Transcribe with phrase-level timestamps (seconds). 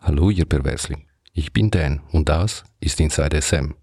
[0.00, 1.06] Hallo, ihr Perversling.
[1.32, 3.74] Ich bin Dan und das ist Inside SM.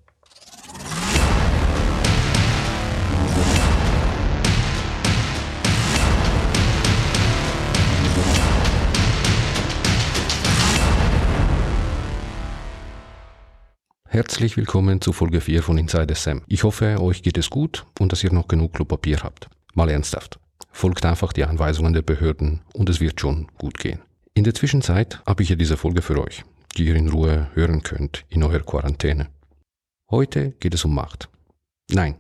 [14.08, 16.38] Herzlich willkommen zu Folge 4 von Inside SM.
[16.48, 19.50] Ich hoffe, euch geht es gut und dass ihr noch genug Klopapier habt.
[19.74, 20.40] Mal ernsthaft.
[20.72, 24.05] Folgt einfach die Anweisungen der Behörden und es wird schon gut gehen.
[24.38, 26.44] In der Zwischenzeit habe ich ja diese Folge für euch,
[26.76, 29.30] die ihr in Ruhe hören könnt in eurer Quarantäne.
[30.12, 31.30] Heute geht es um Macht.
[31.90, 32.16] Nein,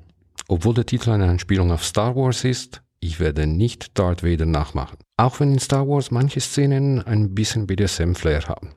[0.48, 4.98] obwohl der Titel eine Anspielung auf Star Wars ist, ich werde nicht Darth Vader nachmachen.
[5.18, 8.70] Auch wenn in Star Wars manche Szenen ein bisschen BDSM-Flair haben.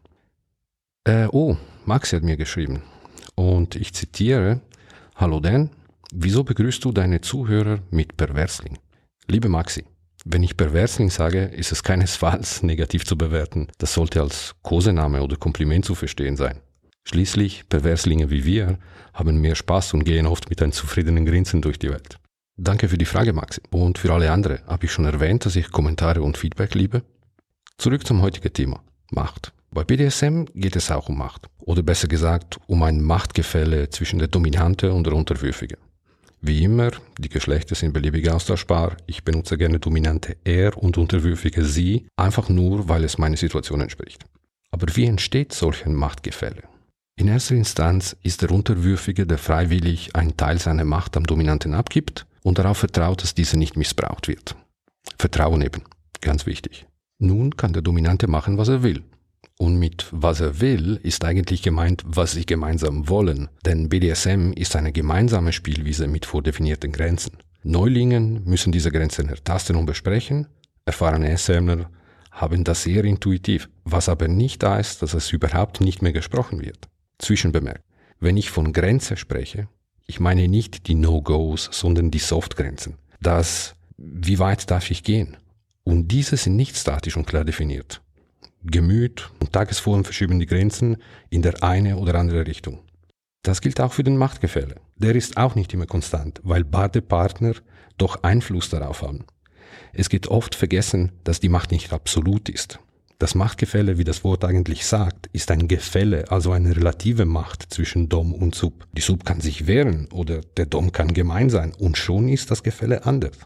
[1.05, 2.83] Äh, oh, Maxi hat mir geschrieben.
[3.37, 4.63] Und ich zitiere,
[5.15, 5.71] Hallo Dan,
[6.13, 8.79] wieso begrüßt du deine Zuhörer mit Perversling?
[9.29, 9.85] Liebe Maxi,
[10.31, 13.69] wenn ich Perversling sage, ist es keinesfalls negativ zu bewerten.
[13.79, 16.61] Das sollte als Kosename oder Kompliment zu verstehen sein.
[17.05, 18.79] Schließlich, Perverslinge wie wir
[19.15, 22.19] haben mehr Spaß und gehen oft mit einem zufriedenen Grinsen durch die Welt.
[22.57, 23.63] Danke für die Frage, Maxi.
[23.71, 27.03] Und für alle andere habe ich schon erwähnt, dass ich Kommentare und Feedback liebe.
[27.79, 28.81] Zurück zum heutigen Thema.
[29.11, 29.53] Macht.
[29.71, 31.47] Bei BDSM geht es auch um Macht.
[31.61, 35.79] Oder besser gesagt, um ein Machtgefälle zwischen der Dominante und der Unterwürfige.
[36.41, 38.97] Wie immer, die Geschlechter sind beliebig austauschbar.
[39.07, 44.25] Ich benutze gerne dominante er und unterwürfige sie, einfach nur, weil es meiner Situation entspricht.
[44.71, 46.63] Aber wie entsteht solch ein Machtgefälle?
[47.17, 52.27] In erster Instanz ist der Unterwürfige, der freiwillig einen Teil seiner Macht am Dominanten abgibt
[52.45, 54.55] und darauf vertraut, dass diese nicht missbraucht wird.
[55.19, 55.83] Vertrauen eben,
[56.21, 56.87] ganz wichtig.
[57.19, 59.03] Nun kann der Dominante machen, was er will.
[59.59, 63.49] Und mit was er will ist eigentlich gemeint, was sie gemeinsam wollen.
[63.67, 67.33] Denn BDSM ist eine gemeinsame Spielwiese mit vordefinierten Grenzen.
[67.65, 70.47] Neulingen müssen diese Grenzen ertasten und besprechen.
[70.85, 71.91] Erfahrene SMler
[72.31, 76.89] haben das sehr intuitiv, was aber nicht heißt, dass es überhaupt nicht mehr gesprochen wird.
[77.19, 77.83] Zwischenbemerkt.
[78.21, 79.69] Wenn ich von Grenze spreche,
[80.07, 82.95] ich meine nicht die No-Gos, sondern die Soft-Grenzen.
[83.21, 85.37] Das, wie weit darf ich gehen?
[85.83, 88.01] Und diese sind nicht statisch und klar definiert.
[88.71, 90.99] Gemüt und Tagesform verschieben die Grenzen
[91.31, 92.81] in der eine oder andere Richtung.
[93.43, 94.77] Das gilt auch für den Machtgefälle.
[94.97, 97.55] Der ist auch nicht immer konstant, weil beide Partner
[97.97, 99.25] doch Einfluss darauf haben.
[99.93, 102.79] Es geht oft vergessen, dass die Macht nicht absolut ist.
[103.19, 108.09] Das Machtgefälle, wie das Wort eigentlich sagt, ist ein Gefälle, also eine relative Macht zwischen
[108.09, 108.87] Dom und Sub.
[108.93, 112.63] Die Sub kann sich wehren oder der Dom kann gemein sein und schon ist das
[112.63, 113.37] Gefälle anders.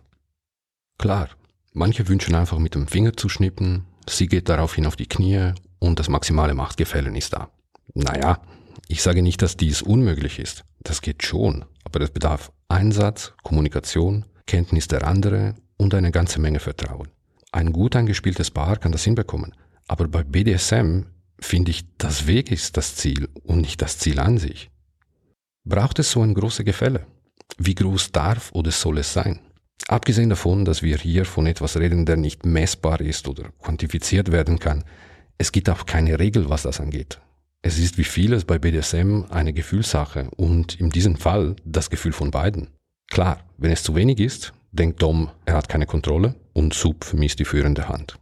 [0.99, 1.31] Klar,
[1.73, 5.99] manche wünschen einfach mit dem Finger zu schnippen, Sie geht daraufhin auf die Knie und
[5.99, 7.51] das maximale Machtgefällen ist da.
[7.95, 8.41] Naja,
[8.89, 10.65] ich sage nicht, dass dies unmöglich ist.
[10.81, 16.61] Das geht schon, aber es bedarf Einsatz, Kommunikation, Kenntnis der andere und eine ganze Menge
[16.61, 17.09] Vertrauen.
[17.53, 19.55] Ein gut eingespieltes Paar kann das hinbekommen,
[19.89, 21.03] aber bei BDSM
[21.39, 24.71] finde ich, das Weg ist das Ziel und nicht das Ziel an sich.
[25.65, 27.07] Braucht es so ein großes Gefälle?
[27.59, 29.41] Wie groß darf oder soll es sein?
[29.89, 34.59] Abgesehen davon, dass wir hier von etwas reden, der nicht messbar ist oder quantifiziert werden
[34.59, 34.85] kann,
[35.39, 37.21] es gibt auch keine Regel, was das angeht.
[37.63, 42.31] Es ist wie vieles bei BDSM eine Gefühlssache und in diesem Fall das Gefühl von
[42.31, 42.69] beiden.
[43.11, 47.39] Klar, wenn es zu wenig ist, denkt Dom, er hat keine Kontrolle und Sub vermisst
[47.39, 48.19] die führende Hand.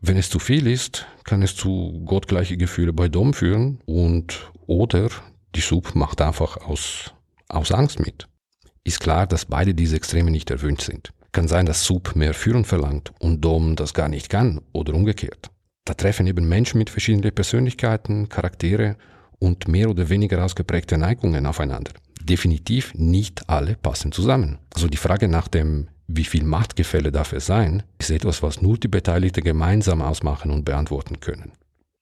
[0.00, 5.08] Wenn es zu viel ist, kann es zu gottgleiche Gefühle bei Dom führen und oder
[5.54, 7.14] die Sub macht einfach aus,
[7.48, 8.28] aus Angst mit
[8.84, 11.12] ist klar, dass beide diese Extreme nicht erwünscht sind.
[11.32, 15.50] Kann sein, dass Sub mehr Führung verlangt und Dom das gar nicht kann oder umgekehrt.
[15.84, 18.96] Da treffen eben Menschen mit verschiedenen Persönlichkeiten, Charaktere
[19.38, 21.92] und mehr oder weniger ausgeprägte Neigungen aufeinander.
[22.22, 24.58] Definitiv nicht alle passen zusammen.
[24.74, 28.78] Also die Frage nach dem, wie viel Machtgefälle darf es sein, ist etwas, was nur
[28.78, 31.52] die Beteiligten gemeinsam ausmachen und beantworten können.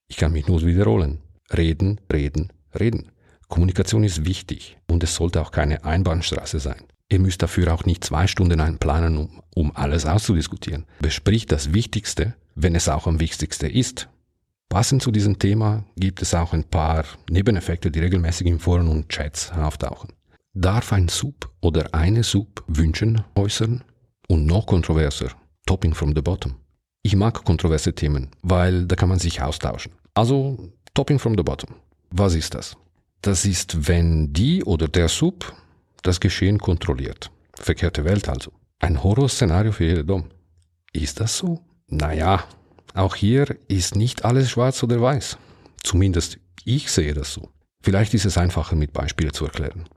[0.08, 1.20] Ich kann mich nur wiederholen.
[1.52, 3.10] Reden, reden, reden.
[3.52, 6.84] Kommunikation ist wichtig und es sollte auch keine Einbahnstraße sein.
[7.10, 10.86] Ihr müsst dafür auch nicht zwei Stunden einplanen, um, um alles auszudiskutieren.
[11.02, 14.08] Bespricht das Wichtigste, wenn es auch am wichtigsten ist.
[14.70, 19.10] Passend zu diesem Thema gibt es auch ein paar Nebeneffekte, die regelmäßig in Foren und
[19.10, 20.14] Chats auftauchen.
[20.54, 23.84] Darf ein Sub oder eine Sub Wünschen äußern?
[24.28, 25.28] Und noch kontroverser,
[25.66, 26.54] Topping from the Bottom.
[27.02, 29.92] Ich mag kontroverse Themen, weil da kann man sich austauschen.
[30.14, 31.74] Also Topping from the Bottom.
[32.10, 32.78] Was ist das?
[33.22, 35.54] Das ist, wenn die oder der Sub
[36.02, 37.30] das Geschehen kontrolliert.
[37.54, 38.52] Verkehrte Welt also.
[38.80, 40.24] Ein Horrorszenario für jede Dom.
[40.92, 41.60] Ist das so?
[41.86, 42.42] Naja,
[42.94, 45.38] auch hier ist nicht alles schwarz oder weiß.
[45.84, 47.48] Zumindest ich sehe das so.
[47.80, 49.88] Vielleicht ist es einfacher mit Beispielen zu erklären.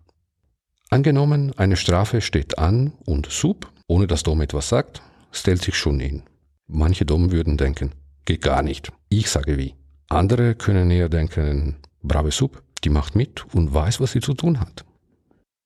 [0.91, 5.01] Angenommen, eine Strafe steht an und Sub, ohne dass Dom etwas sagt,
[5.31, 6.21] stellt sich schon hin.
[6.67, 7.91] Manche Dom würden denken,
[8.25, 8.91] geht gar nicht.
[9.09, 9.73] Ich sage wie.
[10.09, 14.59] Andere können eher denken, brave Sub, die macht mit und weiß, was sie zu tun
[14.59, 14.85] hat.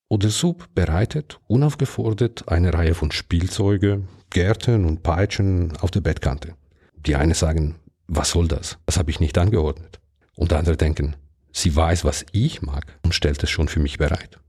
[0.09, 6.55] Oder Sub bereitet unaufgefordert eine Reihe von Spielzeuge, Gärten und Peitschen auf der Bettkante.
[7.05, 7.75] Die eine sagen,
[8.07, 8.77] was soll das?
[8.85, 9.99] Das habe ich nicht angeordnet.
[10.35, 11.15] Und andere denken,
[11.51, 14.39] sie weiß, was ich mag und stellt es schon für mich bereit.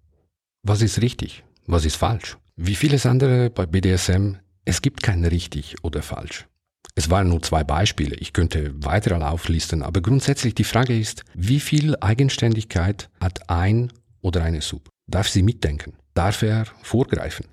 [0.62, 1.44] Was ist richtig?
[1.66, 2.38] Was ist falsch?
[2.56, 6.46] Wie vieles andere bei BDSM, es gibt kein richtig oder falsch.
[6.94, 11.60] Es waren nur zwei Beispiele, ich könnte weitere auflisten, aber grundsätzlich die Frage ist, wie
[11.60, 14.88] viel Eigenständigkeit hat ein oder eine Sub?
[15.06, 15.94] Darf sie mitdenken?
[16.14, 17.46] Darf er vorgreifen?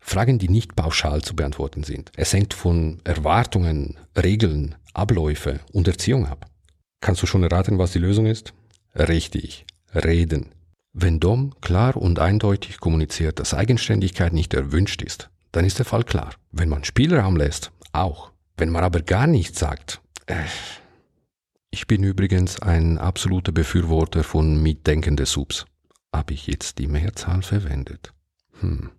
[0.00, 2.10] Fragen, die nicht pauschal zu beantworten sind.
[2.16, 6.46] Es hängt von Erwartungen, Regeln, Abläufe und Erziehung ab.
[7.00, 8.52] Kannst du schon erraten, was die Lösung ist?
[8.94, 9.64] Richtig,
[9.94, 10.50] reden.
[10.92, 16.04] Wenn Dom klar und eindeutig kommuniziert, dass Eigenständigkeit nicht erwünscht ist, dann ist der Fall
[16.04, 16.34] klar.
[16.50, 18.31] Wenn man Spielraum lässt, auch.
[18.56, 20.44] Wenn man aber gar nichts sagt, äh.
[21.70, 25.64] Ich bin übrigens ein absoluter Befürworter von mitdenkende Subs.
[26.12, 28.12] Habe ich jetzt die Mehrzahl verwendet?
[28.60, 28.90] Hm.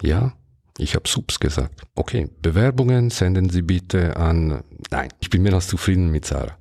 [0.00, 0.34] Ja,
[0.78, 1.82] ich habe Subs gesagt.
[1.94, 4.62] Okay, Bewerbungen senden Sie bitte an.
[4.90, 6.56] Nein, ich bin mehr als zufrieden mit Sarah.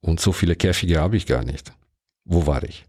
[0.00, 1.72] Und so viele Käfige habe ich gar nicht.
[2.24, 2.84] Wo war ich?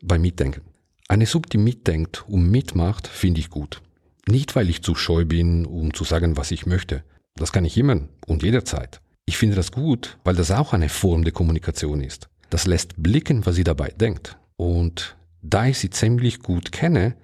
[0.00, 0.62] Bei Mitdenken.
[1.08, 3.82] Eine Sub, die mitdenkt und mitmacht, finde ich gut.
[4.26, 7.02] Nicht, weil ich zu scheu bin, um zu sagen, was ich möchte.
[7.36, 9.00] Das kann ich immer und jederzeit.
[9.24, 12.28] Ich finde das gut, weil das auch eine Form der Kommunikation ist.
[12.50, 14.36] Das lässt blicken, was sie dabei denkt.
[14.56, 17.16] Und da ich sie ziemlich gut kenne,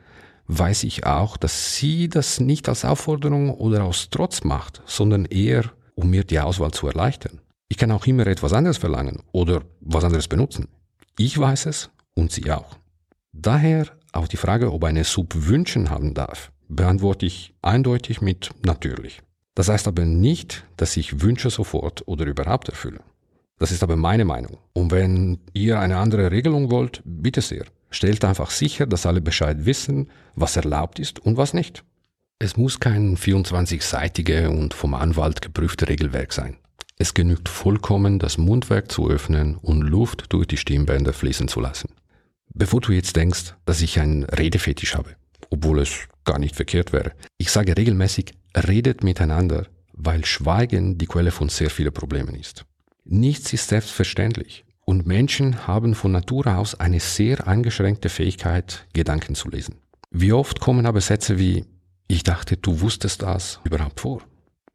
[0.46, 5.70] weiß ich auch, dass sie das nicht als Aufforderung oder aus Trotz macht, sondern eher,
[5.94, 7.40] um mir die Auswahl zu erleichtern.
[7.68, 10.68] Ich kann auch immer etwas anderes verlangen oder was anderes benutzen.
[11.18, 12.78] Ich weiß es und sie auch.
[13.32, 19.20] Daher auf die Frage, ob eine Sub Wünschen haben darf, beantworte ich eindeutig mit natürlich.
[19.58, 23.00] Das heißt aber nicht, dass ich Wünsche sofort oder überhaupt erfülle.
[23.58, 24.58] Das ist aber meine Meinung.
[24.72, 27.64] Und wenn ihr eine andere Regelung wollt, bitte sehr.
[27.90, 31.82] Stellt einfach sicher, dass alle Bescheid wissen, was erlaubt ist und was nicht.
[32.38, 36.58] Es muss kein 24-seitige und vom Anwalt geprüfte Regelwerk sein.
[36.96, 41.88] Es genügt vollkommen, das Mundwerk zu öffnen und Luft durch die Stimmbänder fließen zu lassen.
[42.54, 45.16] Bevor du jetzt denkst, dass ich einen Redefetisch habe,
[45.50, 47.10] obwohl es gar nicht verkehrt wäre.
[47.38, 52.64] Ich sage regelmäßig, redet miteinander, weil Schweigen die Quelle von sehr vielen Problemen ist.
[53.04, 54.64] Nichts ist selbstverständlich.
[54.84, 59.76] Und Menschen haben von Natur aus eine sehr eingeschränkte Fähigkeit, Gedanken zu lesen.
[60.10, 61.66] Wie oft kommen aber Sätze wie,
[62.06, 64.22] ich dachte, du wusstest das überhaupt vor?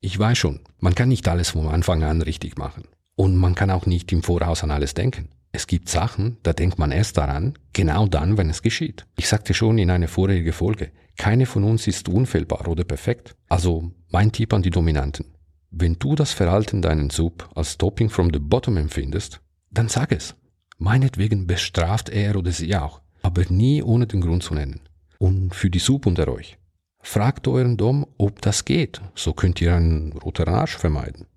[0.02, 2.84] Ich weiß schon, man kann nicht alles vom Anfang an richtig machen.
[3.16, 5.30] Und man kann auch nicht im Voraus an alles denken.
[5.56, 9.06] Es gibt Sachen, da denkt man erst daran, genau dann, wenn es geschieht.
[9.18, 13.36] Ich sagte schon in einer vorherigen Folge, keine von uns ist unfehlbar oder perfekt.
[13.50, 15.28] Also mein Tipp an die Dominanten.
[15.70, 20.36] Wenn du das Verhalten deinen Sub als Topping from the bottom empfindest, dann sag es.
[20.80, 24.82] Meinetwegen bestraft er oder sie auch, aber nie ohne den Grund zu nennen.
[25.20, 26.58] Und für die Sub unter euch.
[27.00, 31.28] Fragt euren Dom, ob das geht, so könnt ihr einen roten Arsch vermeiden.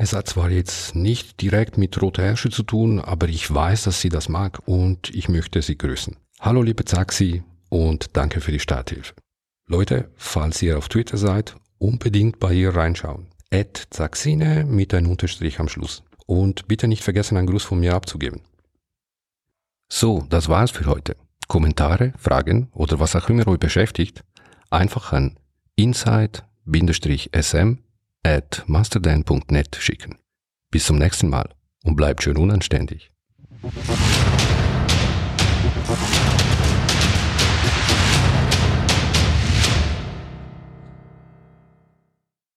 [0.00, 4.00] Es hat zwar jetzt nicht direkt mit roter Herrsche zu tun, aber ich weiß, dass
[4.00, 6.14] sie das mag und ich möchte sie grüßen.
[6.38, 9.14] Hallo liebe Zaxi und danke für die Starthilfe.
[9.66, 13.26] Leute, falls ihr auf Twitter seid, unbedingt bei ihr reinschauen.
[13.50, 16.04] Ed Zaxine mit einem Unterstrich am Schluss.
[16.26, 18.42] Und bitte nicht vergessen, einen Gruß von mir abzugeben.
[19.88, 21.16] So, das war's für heute.
[21.48, 24.22] Kommentare, Fragen oder was auch immer euch beschäftigt,
[24.70, 25.40] einfach an
[25.74, 27.78] inside-sm
[28.22, 30.18] at masterdan.net schicken.
[30.70, 33.12] Bis zum nächsten Mal und bleibt schön unanständig.